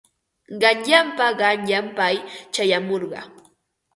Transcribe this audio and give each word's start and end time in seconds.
Qanyanpa 0.61 1.25
qanyan 1.39 1.85
pay 1.97 2.15
chayamurqa. 2.53 3.19